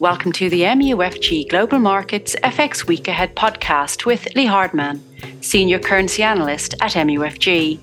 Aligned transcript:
Welcome 0.00 0.32
to 0.32 0.48
the 0.48 0.62
MUFG 0.62 1.50
Global 1.50 1.78
Markets 1.78 2.34
FX 2.42 2.86
Week 2.86 3.06
Ahead 3.06 3.36
podcast 3.36 4.06
with 4.06 4.34
Lee 4.34 4.46
Hardman, 4.46 5.04
Senior 5.42 5.78
Currency 5.78 6.22
Analyst 6.22 6.72
at 6.80 6.92
MUFG. 6.92 7.78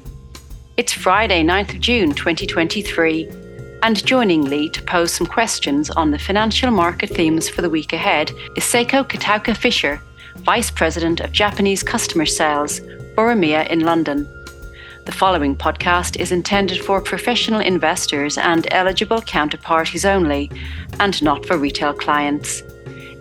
It's 0.77 0.91
Friday, 0.91 1.43
9th 1.43 1.75
of 1.75 1.79
June 1.79 2.13
2023, 2.13 3.29
and 3.83 4.03
joining 4.03 4.45
Lee 4.45 4.67
to 4.69 4.81
pose 4.81 5.13
some 5.13 5.27
questions 5.27 5.91
on 5.91 6.09
the 6.09 6.17
financial 6.17 6.71
market 6.71 7.11
themes 7.11 7.47
for 7.47 7.61
the 7.61 7.69
week 7.69 7.93
ahead 7.93 8.31
is 8.55 8.63
Seiko 8.63 9.07
Kataoka 9.07 9.55
Fisher, 9.55 10.01
Vice 10.37 10.71
President 10.71 11.19
of 11.19 11.31
Japanese 11.31 11.83
Customer 11.83 12.25
Sales 12.25 12.79
for 13.13 13.31
EMEA 13.31 13.67
in 13.69 13.81
London. 13.81 14.27
The 15.07 15.13
following 15.13 15.55
podcast 15.55 16.19
is 16.19 16.33
intended 16.33 16.81
for 16.83 16.99
professional 16.99 17.61
investors 17.61 18.37
and 18.37 18.67
eligible 18.71 19.21
counterparties 19.21 20.03
only, 20.03 20.51
and 20.99 21.23
not 21.23 21.45
for 21.45 21.57
retail 21.57 21.93
clients. 21.93 22.61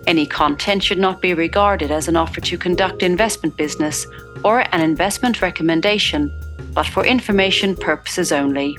Any 0.09 0.27
content 0.27 0.83
should 0.83 0.99
not 0.99 1.23
be 1.23 1.33
regarded 1.33 1.93
as 1.93 2.09
an 2.09 2.17
offer 2.17 2.41
to 2.41 2.59
conduct 2.59 3.05
investment 3.05 3.57
business 3.57 4.05
or 4.45 4.65
an 4.75 4.81
investment 4.81 5.41
recommendation, 5.41 6.29
but 6.75 6.87
for 6.87 7.07
information 7.07 7.77
purposes 7.77 8.33
only. 8.33 8.77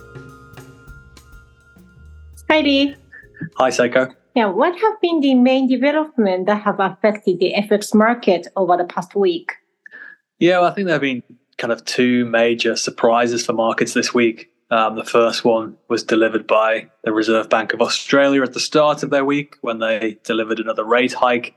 Heidi. 2.50 2.94
Hi, 3.56 3.70
Seiko. 3.70 4.14
Yeah, 4.36 4.48
what 4.48 4.78
have 4.82 5.00
been 5.00 5.22
the 5.22 5.34
main 5.34 5.70
developments 5.70 6.48
that 6.48 6.62
have 6.64 6.82
affected 6.82 7.40
the 7.40 7.54
FX 7.54 7.96
market 7.96 8.48
over 8.58 8.76
the 8.76 8.84
past 8.84 9.16
week? 9.16 9.54
Yeah, 10.40 10.60
well, 10.60 10.70
I 10.70 10.74
think 10.74 10.88
there 10.88 10.96
have 10.96 11.02
been 11.02 11.24
kind 11.58 11.74
of 11.74 11.84
two 11.86 12.26
major 12.26 12.76
surprises 12.76 13.46
for 13.46 13.54
markets 13.54 13.94
this 13.94 14.14
week. 14.14 14.50
Um, 14.70 14.96
the 14.96 15.06
first 15.06 15.46
one 15.46 15.78
was 15.88 16.04
delivered 16.04 16.46
by 16.46 16.90
the 17.04 17.14
Reserve 17.14 17.50
Bank 17.50 17.74
of 17.74 17.82
Australia 17.82 18.44
at 18.44 18.54
the 18.54 18.60
start 18.60 19.02
of 19.02 19.10
their 19.10 19.24
week 19.24 19.56
when 19.62 19.80
they 19.80 20.18
delivered 20.24 20.60
another 20.60 20.84
rate 20.84 21.14
hike 21.14 21.56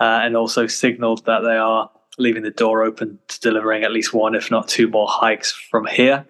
uh, 0.00 0.20
and 0.22 0.36
also 0.36 0.66
signaled 0.66 1.24
that 1.26 1.40
they 1.40 1.56
are 1.56 1.90
leaving 2.18 2.42
the 2.42 2.50
door 2.50 2.82
open 2.82 3.18
to 3.28 3.40
delivering 3.40 3.84
at 3.84 3.92
least 3.92 4.12
one, 4.12 4.34
if 4.34 4.50
not 4.50 4.68
two 4.68 4.88
more 4.88 5.06
hikes 5.08 5.52
from 5.52 5.86
here. 5.86 6.26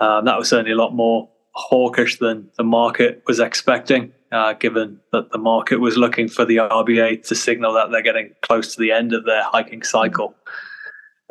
Um, 0.00 0.24
that 0.24 0.36
was 0.36 0.48
certainly 0.48 0.72
a 0.72 0.76
lot 0.76 0.94
more 0.94 1.28
hawkish 1.52 2.18
than 2.18 2.50
the 2.56 2.64
market 2.64 3.22
was 3.26 3.38
expecting, 3.38 4.12
uh, 4.32 4.54
given 4.54 4.98
that 5.12 5.30
the 5.30 5.38
market 5.38 5.80
was 5.80 5.96
looking 5.96 6.28
for 6.28 6.44
the 6.44 6.56
RBA 6.56 7.26
to 7.28 7.34
signal 7.34 7.72
that 7.74 7.90
they're 7.90 8.02
getting 8.02 8.32
close 8.42 8.74
to 8.74 8.80
the 8.80 8.90
end 8.90 9.12
of 9.12 9.24
their 9.24 9.44
hiking 9.44 9.82
cycle. 9.82 10.34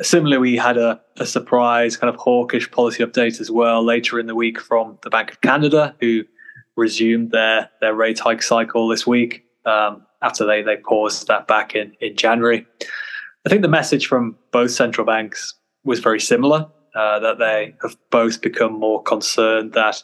Similarly, 0.01 0.37
we 0.37 0.57
had 0.57 0.77
a, 0.77 0.99
a 1.17 1.25
surprise 1.25 1.97
kind 1.97 2.13
of 2.13 2.19
hawkish 2.19 2.69
policy 2.71 3.03
update 3.03 3.39
as 3.39 3.51
well 3.51 3.83
later 3.83 4.19
in 4.19 4.27
the 4.27 4.35
week 4.35 4.59
from 4.59 4.97
the 5.03 5.09
Bank 5.09 5.31
of 5.31 5.41
Canada, 5.41 5.95
who 5.99 6.23
resumed 6.75 7.31
their 7.31 7.69
their 7.81 7.93
rate 7.93 8.19
hike 8.19 8.41
cycle 8.41 8.87
this 8.87 9.05
week 9.05 9.45
um, 9.65 10.05
after 10.21 10.45
they 10.45 10.61
they 10.61 10.77
paused 10.77 11.27
that 11.27 11.47
back 11.47 11.75
in 11.75 11.93
in 12.01 12.15
January. 12.15 12.65
I 13.45 13.49
think 13.49 13.61
the 13.61 13.67
message 13.67 14.07
from 14.07 14.35
both 14.51 14.71
central 14.71 15.05
banks 15.05 15.53
was 15.83 15.99
very 15.99 16.19
similar 16.19 16.67
uh, 16.95 17.19
that 17.19 17.39
they 17.39 17.75
have 17.81 17.97
both 18.11 18.41
become 18.41 18.73
more 18.73 19.01
concerned 19.01 19.73
that 19.73 20.03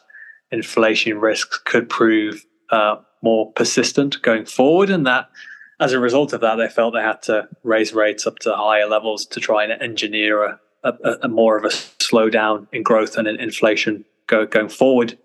inflation 0.50 1.18
risks 1.20 1.60
could 1.64 1.88
prove 1.88 2.44
uh, 2.70 2.96
more 3.22 3.52
persistent 3.52 4.20
going 4.22 4.44
forward, 4.44 4.90
and 4.90 5.06
that 5.06 5.28
as 5.80 5.92
a 5.92 6.00
result 6.00 6.32
of 6.32 6.40
that, 6.40 6.56
they 6.56 6.68
felt 6.68 6.94
they 6.94 7.00
had 7.00 7.22
to 7.22 7.48
raise 7.62 7.92
rates 7.92 8.26
up 8.26 8.38
to 8.40 8.54
higher 8.54 8.86
levels 8.86 9.24
to 9.26 9.40
try 9.40 9.64
and 9.64 9.80
engineer 9.80 10.42
a, 10.44 10.60
a, 10.84 11.18
a 11.22 11.28
more 11.28 11.56
of 11.56 11.64
a 11.64 11.68
slowdown 11.68 12.66
in 12.72 12.82
growth 12.82 13.16
and 13.16 13.28
in 13.28 13.36
inflation 13.36 14.04
go, 14.26 14.46
going 14.46 14.68
forward. 14.68 15.18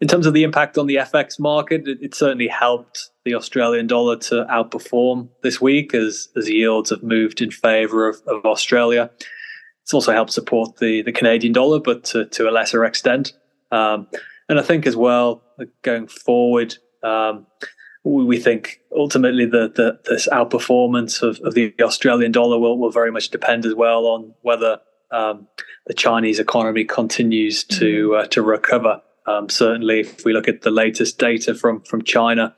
In 0.00 0.08
terms 0.08 0.26
of 0.26 0.32
the 0.32 0.44
impact 0.44 0.78
on 0.78 0.86
the 0.86 0.96
FX 0.96 1.38
market, 1.38 1.86
it, 1.86 1.98
it, 2.00 2.14
certainly 2.14 2.48
helped 2.48 3.10
the 3.24 3.34
Australian 3.34 3.86
dollar 3.86 4.16
to 4.16 4.46
outperform 4.50 5.28
this 5.42 5.60
week 5.60 5.94
as, 5.94 6.28
as 6.36 6.48
yields 6.48 6.88
have 6.88 7.02
moved 7.02 7.42
in 7.42 7.50
favour 7.50 8.08
of, 8.08 8.16
of 8.26 8.44
Australia. 8.46 9.10
It's 9.82 9.92
also 9.92 10.12
helped 10.12 10.32
support 10.32 10.78
the, 10.78 11.02
the 11.02 11.12
Canadian 11.12 11.52
dollar, 11.52 11.80
but 11.80 12.04
to, 12.04 12.24
to 12.26 12.48
a 12.48 12.52
lesser 12.52 12.84
extent. 12.84 13.34
Um, 13.72 14.08
and 14.48 14.58
I 14.58 14.62
think 14.62 14.86
as 14.86 14.96
well, 14.96 15.42
going 15.82 16.06
forward, 16.06 16.76
um, 17.02 17.46
we 18.02 18.38
think 18.38 18.80
ultimately 18.96 19.44
the, 19.44 19.70
the 19.74 20.00
this 20.08 20.28
outperformance 20.28 21.22
of, 21.22 21.38
of 21.40 21.54
the 21.54 21.74
Australian 21.82 22.32
dollar 22.32 22.58
will, 22.58 22.78
will 22.78 22.90
very 22.90 23.12
much 23.12 23.28
depend 23.28 23.66
as 23.66 23.74
well 23.74 24.06
on 24.06 24.34
whether 24.40 24.80
um, 25.10 25.46
the 25.86 25.94
Chinese 25.94 26.38
economy 26.38 26.84
continues 26.84 27.64
to 27.64 28.08
mm-hmm. 28.10 28.24
uh, 28.24 28.26
to 28.28 28.42
recover. 28.42 29.02
Um, 29.26 29.48
certainly, 29.48 30.00
if 30.00 30.24
we 30.24 30.32
look 30.32 30.48
at 30.48 30.62
the 30.62 30.70
latest 30.70 31.18
data 31.18 31.54
from 31.54 31.82
from 31.82 32.02
China, 32.02 32.54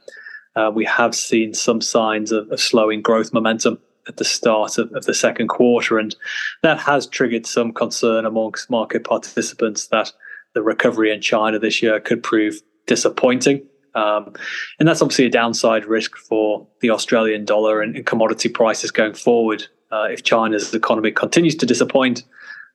uh, 0.55 0.71
we 0.73 0.85
have 0.85 1.15
seen 1.15 1.55
some 1.55 1.81
signs 1.81 2.31
of, 2.31 2.51
of, 2.51 2.61
slowing 2.61 3.03
growth 3.03 3.33
momentum 3.33 3.79
at 4.07 4.17
the 4.17 4.25
start 4.25 4.79
of, 4.79 4.93
of 4.93 5.05
the 5.07 5.15
second 5.15 5.49
quarter, 5.49 5.99
and 5.99 6.15
that 6.63 6.79
has 6.79 7.07
triggered 7.07 7.47
some 7.47 7.73
concern 7.73 8.25
amongst 8.25 8.71
market 8.71 9.05
participants 9.05 9.89
that 9.89 10.13
the 10.55 10.63
recovery 10.63 11.13
in 11.13 11.21
China 11.21 11.59
this 11.59 11.83
year 11.83 11.99
could 11.99 12.23
prove 12.23 12.61
disappointing. 12.87 13.67
Um, 13.95 14.33
and 14.79 14.89
that's 14.89 15.03
obviously 15.03 15.27
a 15.27 15.31
downside 15.31 15.85
risk 15.85 16.17
for 16.17 16.67
the 16.81 16.91
Australian 16.91 17.45
dollar 17.45 17.83
and, 17.83 17.97
and 17.97 18.07
commodity 18.07 18.49
prices 18.49 18.91
going 18.91 19.15
forward. 19.15 19.67
Uh, 19.91 20.09
if 20.11 20.23
China's 20.23 20.73
economy 20.73 21.11
continues 21.11 21.55
to 21.57 21.67
disappoint, 21.67 22.25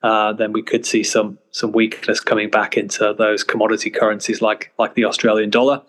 uh, 0.03 0.31
then 0.33 0.53
we 0.53 0.61
could 0.61 0.85
see 0.85 1.03
some 1.03 1.39
some 1.51 1.71
weakness 1.71 2.19
coming 2.19 2.49
back 2.49 2.77
into 2.77 3.15
those 3.17 3.43
commodity 3.43 3.89
currencies 3.89 4.41
like 4.41 4.71
like 4.77 4.93
the 4.93 5.05
Australian 5.05 5.49
dollar. 5.49 5.81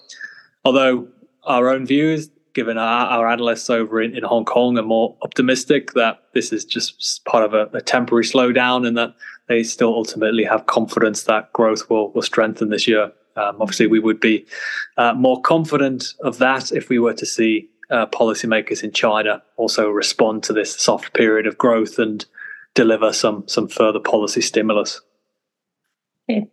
Although 0.65 1.09
our 1.45 1.69
own 1.69 1.87
views, 1.87 2.31
given 2.55 2.79
our, 2.79 3.07
our 3.07 3.29
analysts 3.29 3.69
over 3.69 4.01
in, 4.01 4.17
in 4.17 4.25
Hong 4.25 4.45
Kong, 4.45 4.79
are 4.79 4.83
more 4.83 5.17
optimistic 5.23 5.93
that 5.93 6.23
this 6.33 6.53
is 6.53 6.65
just 6.65 7.25
part 7.27 7.45
of 7.45 7.53
a, 7.53 7.69
a 7.77 7.83
temporary 7.83 8.25
slowdown 8.25 8.87
and 8.87 8.97
that 8.97 9.15
they 9.49 9.63
still 9.63 9.95
ultimately 9.95 10.45
have 10.45 10.67
confidence 10.67 11.25
that 11.25 11.53
growth 11.53 11.91
will 11.91 12.11
will 12.13 12.23
strengthen 12.23 12.71
this 12.71 12.89
year. 12.89 13.13
Um, 13.39 13.61
obviously, 13.61 13.87
we 13.87 14.01
would 14.01 14.21
be 14.21 14.45
uh, 14.97 15.15
more 15.15 15.41
confident 15.41 16.15
of 16.21 16.39
that 16.39 16.73
if 16.73 16.89
we 16.89 16.99
were 16.99 17.15
to 17.15 17.27
see 17.27 17.69
uh, 17.91 18.07
policymakers 18.07 18.83
in 18.83 18.93
China 18.93 19.43
also 19.57 19.89
respond 19.89 20.43
to 20.45 20.53
this 20.53 20.75
soft 20.75 21.15
period 21.15 21.47
of 21.47 21.57
growth 21.57 21.99
and 21.99 22.27
deliver 22.75 23.13
some 23.13 23.47
some 23.47 23.69
further 23.69 24.01
policy 24.01 24.41
stimulus. 24.41 25.01
Okay. 26.31 26.47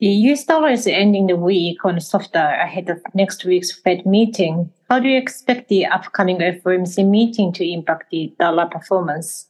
The 0.00 0.08
US 0.08 0.44
dollar 0.44 0.70
is 0.70 0.86
ending 0.88 1.28
the 1.28 1.36
week 1.36 1.84
on 1.84 2.00
softer 2.00 2.40
ahead 2.40 2.90
of 2.90 3.00
next 3.14 3.44
week's 3.44 3.70
Fed 3.70 4.04
meeting. 4.04 4.72
How 4.90 4.98
do 4.98 5.08
you 5.08 5.16
expect 5.16 5.68
the 5.68 5.86
upcoming 5.86 6.38
FOMC 6.38 7.06
meeting 7.08 7.52
to 7.52 7.64
impact 7.64 8.10
the 8.10 8.34
dollar 8.40 8.66
performance? 8.66 9.46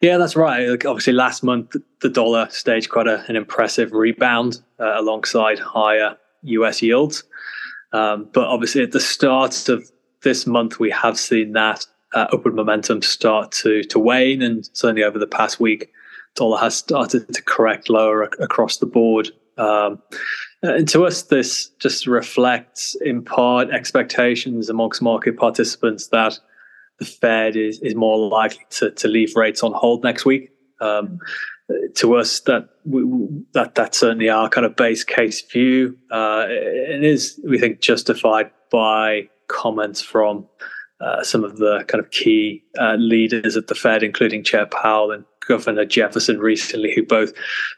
Yeah, 0.00 0.18
that's 0.18 0.36
right. 0.36 0.68
Obviously, 0.84 1.12
last 1.12 1.42
month 1.42 1.74
the 2.00 2.08
dollar 2.08 2.48
staged 2.50 2.90
quite 2.90 3.06
a, 3.06 3.24
an 3.28 3.36
impressive 3.36 3.92
rebound 3.92 4.60
uh, 4.78 5.00
alongside 5.00 5.58
higher 5.58 6.16
US 6.42 6.82
yields. 6.82 7.24
Um, 7.92 8.28
but 8.32 8.46
obviously, 8.46 8.82
at 8.82 8.92
the 8.92 9.00
start 9.00 9.68
of 9.68 9.90
this 10.22 10.46
month, 10.46 10.78
we 10.78 10.90
have 10.90 11.18
seen 11.18 11.52
that 11.52 11.86
uh, 12.14 12.26
upward 12.32 12.54
momentum 12.54 13.02
start 13.02 13.52
to 13.52 13.82
to 13.84 13.98
wane, 13.98 14.42
and 14.42 14.68
certainly 14.72 15.04
over 15.04 15.18
the 15.18 15.26
past 15.26 15.60
week, 15.60 15.90
dollar 16.34 16.58
has 16.58 16.76
started 16.76 17.32
to 17.32 17.42
correct 17.42 17.88
lower 17.88 18.24
ac- 18.24 18.32
across 18.40 18.78
the 18.78 18.86
board. 18.86 19.30
Um, 19.58 20.02
and 20.62 20.88
to 20.88 21.06
us, 21.06 21.22
this 21.22 21.68
just 21.78 22.06
reflects 22.06 22.94
in 23.00 23.22
part 23.22 23.70
expectations 23.70 24.68
amongst 24.68 25.00
market 25.00 25.36
participants 25.36 26.08
that 26.08 26.38
the 26.98 27.04
Fed 27.04 27.56
is, 27.56 27.80
is 27.80 27.94
more 27.94 28.18
likely 28.18 28.64
to, 28.70 28.90
to 28.90 29.08
leave 29.08 29.36
rates 29.36 29.62
on 29.62 29.72
hold 29.72 30.02
next 30.02 30.24
week. 30.24 30.50
Um, 30.80 31.18
to 31.96 32.14
us, 32.14 32.40
that 32.40 32.68
we, 32.84 33.02
that 33.54 33.74
that's 33.74 33.98
certainly 33.98 34.28
our 34.28 34.48
kind 34.48 34.64
of 34.64 34.76
base 34.76 35.02
case 35.02 35.42
view. 35.42 35.98
Uh, 36.12 36.46
it 36.48 37.02
is, 37.02 37.40
we 37.44 37.58
think, 37.58 37.80
justified 37.80 38.50
by 38.70 39.28
comments 39.48 40.00
from 40.00 40.46
uh, 41.00 41.22
some 41.22 41.44
of 41.44 41.58
the 41.58 41.84
kind 41.88 42.02
of 42.02 42.10
key 42.10 42.62
uh, 42.78 42.94
leaders 42.94 43.56
at 43.56 43.66
the 43.66 43.74
Fed, 43.74 44.02
including 44.02 44.44
Chair 44.44 44.66
Powell 44.66 45.10
and 45.10 45.24
Governor 45.46 45.84
Jefferson 45.84 46.38
recently, 46.38 46.94
who 46.94 47.04
both 47.04 47.32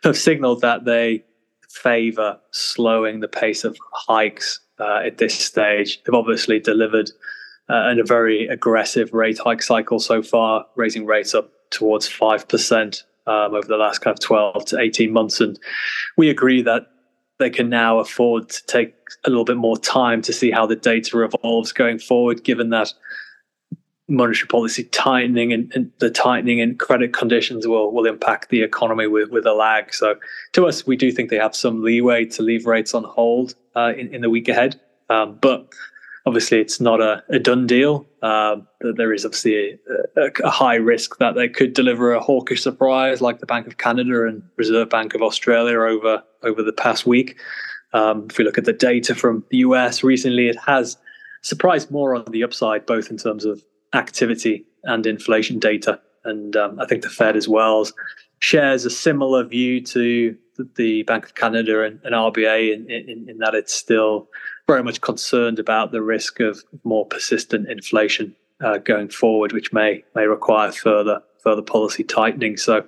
have 0.05 0.17
signaled 0.17 0.61
that 0.61 0.85
they 0.85 1.25
favor 1.71 2.39
slowing 2.51 3.21
the 3.21 3.29
pace 3.29 3.65
of 3.65 3.77
hikes 3.93 4.61
uh, 4.79 5.01
at 5.05 5.19
this 5.19 5.35
stage. 5.35 6.03
They've 6.05 6.15
obviously 6.15 6.61
delivered 6.61 7.11
uh, 7.69 7.89
and 7.89 8.01
a 8.01 8.05
very 8.05 8.47
aggressive 8.47 9.13
rate 9.13 9.39
hike 9.39 9.63
cycle 9.63 9.99
so 9.99 10.23
far, 10.23 10.67
raising 10.77 11.07
rates 11.07 11.35
up 11.35 11.51
towards 11.71 12.09
5% 12.09 13.03
um, 13.27 13.55
over 13.55 13.67
the 13.67 13.77
last 13.77 13.99
kind 13.99 14.15
of 14.15 14.21
12 14.21 14.65
to 14.67 14.79
18 14.79 15.13
months. 15.13 15.41
And 15.41 15.59
we 16.17 16.31
agree 16.31 16.63
that 16.63 16.87
they 17.39 17.51
can 17.51 17.69
now 17.69 17.99
afford 17.99 18.49
to 18.49 18.67
take 18.67 18.95
a 19.25 19.31
little 19.31 19.45
bit 19.45 19.57
more 19.57 19.79
time 19.79 20.23
to 20.23 20.33
see 20.33 20.51
how 20.51 20.67
the 20.67 20.77
data 20.77 21.23
evolves 21.23 21.73
going 21.73 21.99
forward, 21.99 22.43
given 22.43 22.71
that 22.71 22.93
monetary 24.09 24.49
policy 24.49 24.85
tightening 24.85 25.53
and, 25.53 25.71
and, 25.75 25.93
the 25.99 26.11
tightening 26.11 26.61
in 26.61 26.77
credit 26.79 27.13
conditions 27.13 27.67
will 27.67 27.93
will 27.93 28.07
impact 28.07 28.49
the 28.49 28.63
economy 28.63 29.07
with, 29.07 29.31
with 29.31 29.45
a 29.45 29.53
lag. 29.53 29.93
So 29.93 30.17
to 30.55 30.67
us, 30.67 30.87
we 30.87 30.97
do 30.97 31.13
think 31.13 31.29
they 31.29 31.37
have 31.37 31.55
some 31.55 31.83
leeway 31.83 32.25
to 32.25 32.43
leave 32.43 32.65
rates 32.65 32.95
on 32.95 33.05
hold 33.05 33.55
uh, 33.77 33.93
in, 33.97 34.15
in 34.15 34.23
the 34.23 34.31
week 34.31 34.49
ahead. 34.49 34.81
Um, 35.11 35.39
but 35.41 35.69
obviously 36.29 36.61
it's 36.61 36.79
not 36.79 37.01
a, 37.01 37.25
a 37.31 37.39
done 37.39 37.67
deal. 37.67 38.07
Um, 38.21 38.69
there 38.81 39.15
is 39.15 39.25
obviously 39.25 39.79
a, 40.17 40.21
a, 40.21 40.31
a, 40.45 40.51
high 40.51 40.75
risk 40.75 41.17
that 41.19 41.35
they 41.35 41.49
could 41.49 41.73
deliver 41.73 42.13
a 42.13 42.21
hawkish 42.21 42.63
surprise 42.63 43.23
like 43.23 43.39
the 43.39 43.47
Bank 43.47 43.67
of 43.67 43.79
Canada 43.79 44.27
and 44.27 44.43
Reserve 44.57 44.91
Bank 44.91 45.15
of 45.15 45.23
Australia 45.23 45.81
over 45.81 46.23
over 46.43 46.63
the 46.63 46.73
past 46.73 47.07
week. 47.07 47.39
Um, 47.95 48.27
if 48.29 48.37
we 48.37 48.45
look 48.45 48.59
at 48.59 48.67
the 48.67 48.75
data 48.75 49.15
from 49.15 49.43
the 49.51 49.59
US 49.69 50.05
recently, 50.05 50.49
it 50.49 50.59
has 50.67 50.99
surprised 51.41 51.91
more 51.91 52.15
on 52.15 52.25
the 52.31 52.45
upside, 52.45 52.85
both 52.85 53.11
in 53.11 53.17
terms 53.17 53.47
of 53.47 53.65
activity 53.95 54.67
and 54.85 55.07
inflation 55.07 55.59
data. 55.59 55.99
And 56.25 56.55
um, 56.57 56.79
I 56.79 56.85
think 56.85 57.03
the 57.03 57.09
Fed 57.09 57.37
as 57.37 57.49
well 57.49 57.87
shares 58.41 58.85
a 58.85 58.91
similar 58.91 59.45
view 59.45 59.81
to 59.87 60.37
the 60.77 61.03
Bank 61.05 61.25
of 61.25 61.35
Canada 61.35 61.85
and, 61.85 62.01
and 62.05 62.15
RBA 62.15 62.75
in, 62.75 62.91
in, 62.91 63.29
in, 63.29 63.39
that 63.39 63.55
it's 63.55 63.75
still 63.75 64.29
very 64.67 64.83
much 64.83 65.01
concerned 65.01 65.59
about 65.59 65.93
the 65.93 66.03
risk 66.03 66.41
of 66.41 66.63
more 66.85 67.07
persistent 67.07 67.69
inflation 67.69 68.35
uh, 68.61 68.79
going 68.79 69.09
forward, 69.09 69.53
which 69.53 69.73
may 69.73 70.05
may 70.15 70.27
require 70.27 70.73
further 70.73 71.23
further 71.43 71.63
policy 71.63 72.05
tightening. 72.05 72.57
So, 72.57 72.87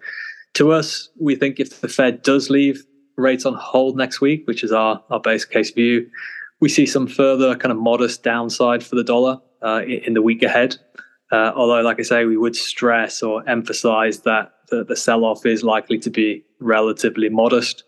to 0.54 0.72
us, 0.72 1.08
we 1.18 1.36
think 1.36 1.60
if 1.60 1.80
the 1.80 1.88
Fed 1.88 2.22
does 2.22 2.50
leave 2.50 2.84
rates 3.16 3.46
on 3.46 3.54
hold 3.54 3.96
next 3.96 4.20
week, 4.20 4.46
which 4.46 4.64
is 4.64 4.72
our 4.72 5.02
our 5.10 5.20
base 5.20 5.44
case 5.44 5.70
view, 5.70 6.08
we 6.60 6.68
see 6.68 6.86
some 6.86 7.06
further 7.06 7.56
kind 7.56 7.72
of 7.72 7.78
modest 7.78 8.22
downside 8.22 8.84
for 8.84 8.96
the 8.96 9.04
dollar 9.04 9.40
uh, 9.62 9.82
in 9.82 10.14
the 10.14 10.22
week 10.22 10.42
ahead. 10.42 10.76
Uh, 11.32 11.52
although, 11.54 11.80
like 11.80 12.00
I 12.00 12.02
say, 12.02 12.24
we 12.24 12.36
would 12.36 12.56
stress 12.56 13.22
or 13.22 13.48
emphasize 13.48 14.20
that 14.20 14.52
the, 14.70 14.84
the 14.84 14.96
sell 14.96 15.24
off 15.24 15.44
is 15.46 15.62
likely 15.62 15.98
to 15.98 16.10
be 16.10 16.44
relatively 16.60 17.28
modest. 17.28 17.84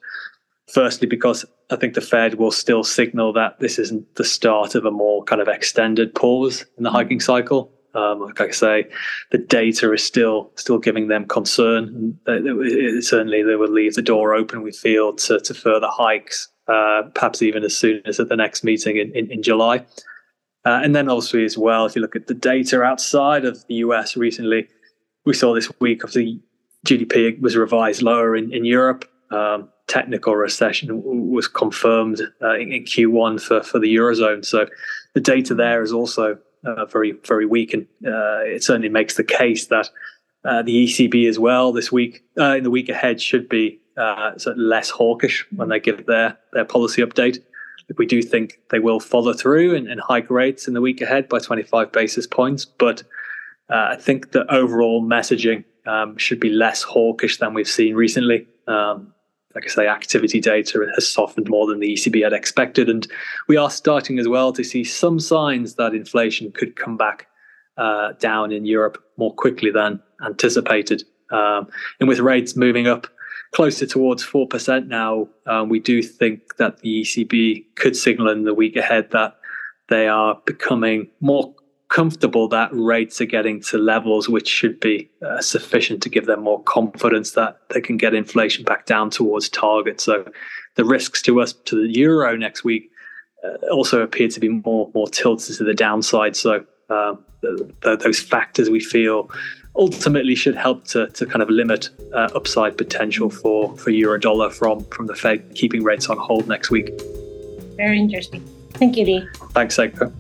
Firstly, 0.73 1.07
because 1.07 1.45
I 1.71 1.77
think 1.77 1.95
the 1.95 2.01
Fed 2.01 2.35
will 2.35 2.51
still 2.51 2.85
signal 2.85 3.33
that 3.33 3.59
this 3.59 3.79
isn't 3.79 4.15
the 4.17 4.25
start 4.25 4.75
of 4.75 4.85
a 4.85 4.91
more 4.91 5.25
kind 5.25 5.41
of 5.41 5.49
extended 5.49 6.15
pause 6.15 6.65
in 6.77 6.85
the 6.85 6.89
mm-hmm. 6.89 6.97
hiking 6.97 7.21
cycle. 7.21 7.73
Um, 7.95 8.21
like 8.21 8.41
I 8.41 8.51
say, 8.51 8.87
the 9.33 9.39
data 9.39 9.93
is 9.93 10.03
still 10.03 10.51
still 10.57 10.79
giving 10.79 11.09
them 11.09 11.27
concern. 11.27 12.19
It, 12.27 12.45
it, 12.47 13.05
certainly, 13.05 13.43
they 13.43 13.57
will 13.57 13.71
leave 13.71 13.95
the 13.95 14.03
door 14.03 14.35
open. 14.35 14.63
We 14.63 14.73
feel 14.73 15.15
to, 15.15 15.41
to 15.41 15.53
further 15.53 15.89
hikes, 15.91 16.49
uh, 16.69 17.03
perhaps 17.15 17.43
even 17.43 17.65
as 17.65 17.77
soon 17.77 18.01
as 18.07 18.19
at 18.19 18.31
the 18.31 18.37
next 18.37 18.65
meeting 18.65 18.97
in, 18.97 19.15
in, 19.15 19.31
in 19.31 19.43
July. 19.43 19.85
Uh, 20.65 20.81
and 20.83 20.95
then 20.95 21.09
obviously 21.09 21.45
as 21.45 21.59
well, 21.59 21.87
if 21.87 21.97
you 21.97 22.01
look 22.03 22.17
at 22.17 22.29
the 22.29 22.35
data 22.35 22.83
outside 22.83 23.45
of 23.45 23.67
the 23.67 23.75
US 23.77 24.17
recently, 24.17 24.69
we 25.25 25.35
saw 25.35 25.55
this 25.55 25.71
week 25.81 26.05
of 26.05 26.13
the 26.13 26.41
GDP 26.87 27.41
was 27.41 27.57
revised 27.57 28.03
lower 28.03 28.37
in, 28.37 28.53
in 28.53 28.65
Europe. 28.65 29.05
Um, 29.31 29.69
technical 29.87 30.37
recession 30.37 31.03
was 31.05 31.49
confirmed 31.49 32.21
uh, 32.43 32.55
in, 32.55 32.73
in, 32.73 32.85
Q1 32.85 33.41
for, 33.41 33.63
for 33.63 33.79
the 33.79 33.95
Eurozone. 33.95 34.45
So 34.45 34.67
the 35.15 35.21
data 35.21 35.55
there 35.55 35.83
is 35.83 35.93
also 35.93 36.39
uh, 36.65 36.85
very, 36.87 37.13
very 37.27 37.47
weak. 37.47 37.75
And 37.75 37.83
uh, 38.07 38.41
it 38.45 38.63
certainly 38.63 38.89
makes 38.89 39.17
the 39.17 39.25
case 39.25 39.67
that 39.67 39.91
uh, 40.45 40.63
the 40.63 40.87
ECB 40.87 41.29
as 41.29 41.39
well 41.39 41.73
this 41.73 41.93
week, 41.93 42.25
uh, 42.39 42.57
in 42.57 42.65
the 42.65 42.71
week 42.71 42.89
ahead, 42.89 43.21
should 43.21 43.49
be 43.49 43.81
uh, 43.97 44.33
less 44.57 44.91
hawkish 44.91 45.47
when 45.55 45.69
they 45.69 45.81
give 45.81 46.07
their, 46.07 46.39
their 46.53 46.65
policy 46.65 47.03
update. 47.03 47.39
We 47.99 48.07
do 48.07 48.23
think 48.23 48.61
they 48.71 48.79
will 48.79 49.01
follow 49.01 49.35
through 49.35 49.77
and, 49.77 49.87
and 49.89 50.01
hike 50.01 50.31
rates 50.31 50.67
in 50.67 50.75
the 50.75 50.81
week 50.81 51.03
ahead 51.03 51.29
by 51.29 51.39
25 51.39 51.93
basis 51.93 52.27
points. 52.27 52.65
But 52.65 53.03
I 53.69 53.97
think 53.97 54.33
the 54.33 54.51
overall 54.53 55.03
messaging 55.03 55.65
um, 55.87 56.17
should 56.17 56.41
be 56.41 56.51
less 56.51 56.83
hawkish 56.83 57.39
than 57.39 57.55
we've 57.55 57.69
seen 57.69 57.95
recently. 57.95 58.47
Um, 58.67 59.13
like 59.55 59.65
I 59.67 59.69
say, 59.69 59.87
activity 59.87 60.41
data 60.41 60.87
has 60.95 61.07
softened 61.07 61.49
more 61.49 61.67
than 61.67 61.81
the 61.81 61.93
ECB 61.93 62.23
had 62.25 62.33
expected. 62.33 62.89
And 62.89 63.07
we 63.49 63.57
are 63.57 63.71
starting 63.71 64.19
as 64.19 64.29
well 64.29 64.53
to 64.53 64.65
see 64.65 64.85
some 64.85 65.21
signs 65.21 65.75
that 65.75 65.95
inflation 65.95 66.53
could 66.53 66.77
come 66.77 66.97
back 66.97 67.27
uh, 67.77 68.13
down 68.13 68.53
in 68.53 68.65
Europe 68.65 69.03
more 69.17 69.35
quickly 69.35 69.71
than 69.71 70.01
anticipated. 70.25 71.03
Um, 71.31 71.69
and 72.01 72.09
with 72.09 72.21
rates 72.21 72.57
moving 72.57 72.87
up 72.87 73.07
closer 73.55 73.87
towards 73.87 74.25
4% 74.25 74.87
now, 74.87 75.29
um, 75.47 75.69
we 75.69 75.81
do 75.81 76.03
think 76.03 76.57
that 76.57 76.79
the 76.79 77.03
ECB 77.03 77.65
could 77.77 77.97
signal 77.97 78.31
in 78.31 78.45
the 78.45 78.55
week 78.55 78.77
ahead 78.77 79.11
that 79.11 79.37
they 79.89 80.09
are 80.09 80.41
becoming 80.47 81.09
more 81.21 81.55
comfortable 81.93 82.49
that 82.49 82.71
rates 82.73 83.21
are 83.21 83.27
getting 83.27 83.61
to 83.61 83.77
levels 83.77 84.27
which 84.27 84.49
should 84.49 84.81
be 84.81 85.11
uh, 85.21 85.43
sufficient 85.43 86.03
to 86.03 86.09
give 86.09 86.25
them 86.25 86.43
more 86.43 86.63
confidence 86.63 87.33
that 87.33 87.59
they 87.69 87.83
can 87.83 87.99
get 87.99 88.15
inflation 88.15 88.65
back 88.65 88.87
down 88.87 89.11
towards 89.11 89.51
target. 89.51 90.01
So 90.01 90.25
the 90.77 90.87
risks 90.87 91.21
to 91.23 91.41
us 91.43 91.53
to 91.53 91.77
the 91.77 91.93
euro 91.93 92.35
next 92.35 92.65
week 92.65 92.91
uh, 93.45 93.67
also 93.71 94.01
appear 94.01 94.29
to 94.29 94.41
be 94.41 94.49
more 94.49 94.91
more 94.95 95.07
tilted 95.07 95.55
to 95.57 95.65
the 95.65 95.75
downside. 95.75 96.35
So 96.35 96.65
uh, 96.89 97.15
the, 97.43 97.71
the, 97.83 97.97
those 97.97 98.19
factors 98.19 98.71
we 98.71 98.81
feel 98.81 99.31
ultimately 99.77 100.35
should 100.35 100.57
help 100.57 100.85
to, 100.85 101.09
to 101.09 101.27
kind 101.27 101.43
of 101.43 101.51
limit 101.51 101.91
uh, 102.15 102.31
upside 102.35 102.79
potential 102.79 103.29
for 103.29 103.77
for 103.77 103.91
euro 103.91 104.19
dollar 104.19 104.49
from 104.49 104.83
from 104.87 105.09
the 105.09 105.15
Fed 105.15 105.55
keeping 105.55 105.83
rates 105.83 106.09
on 106.09 106.17
hold 106.17 106.49
next 106.49 106.71
week. 106.71 106.89
Very 107.77 107.99
interesting. 107.99 108.43
Thank 108.81 108.97
you, 108.97 109.05
Lee. 109.05 109.29
Thanks, 109.53 109.77
Seiko. 109.77 110.11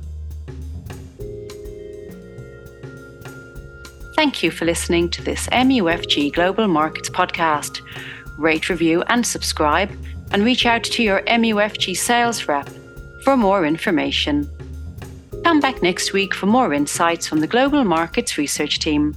Thank 4.22 4.44
you 4.44 4.52
for 4.52 4.66
listening 4.66 5.10
to 5.10 5.20
this 5.20 5.48
MUFG 5.48 6.32
Global 6.32 6.68
Markets 6.68 7.10
podcast. 7.10 7.80
Rate, 8.38 8.68
review, 8.68 9.02
and 9.08 9.26
subscribe, 9.26 9.90
and 10.30 10.44
reach 10.44 10.64
out 10.64 10.84
to 10.84 11.02
your 11.02 11.22
MUFG 11.22 11.96
sales 11.96 12.46
rep 12.46 12.68
for 13.24 13.36
more 13.36 13.66
information. 13.66 14.48
Come 15.42 15.58
back 15.58 15.82
next 15.82 16.12
week 16.12 16.34
for 16.34 16.46
more 16.46 16.72
insights 16.72 17.26
from 17.26 17.40
the 17.40 17.48
Global 17.48 17.82
Markets 17.82 18.38
Research 18.38 18.78
Team. 18.78 19.16